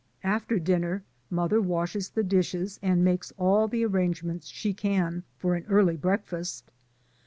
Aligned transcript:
After 0.23 0.57
dinner 0.57 1.03
mother 1.29 1.61
washes 1.61 2.09
the 2.09 2.23
dishes 2.23 2.79
and 2.81 3.05
makes 3.05 3.31
all 3.37 3.67
the 3.67 3.85
arrangements 3.85 4.47
she 4.47 4.73
can 4.73 5.21
for 5.37 5.53
an 5.53 5.63
early 5.67 5.95
breakfast. 5.95 6.71